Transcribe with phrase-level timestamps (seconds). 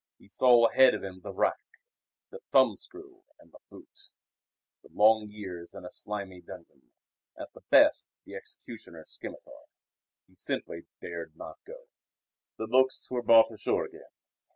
[0.17, 1.61] He saw ahead of him the rack,
[2.31, 4.09] the thumb screw, and the boot;
[4.81, 6.89] the long years in a slimy dungeon
[7.37, 9.65] at the best the executioner's scimitar.
[10.27, 11.85] He simply dared not go.
[12.57, 14.09] The books were brought ashore again.